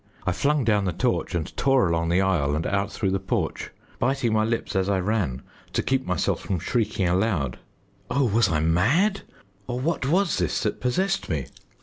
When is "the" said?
0.85-0.93, 2.09-2.21, 3.11-3.19